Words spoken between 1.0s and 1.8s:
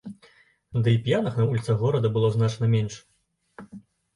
п'яных на вуліцах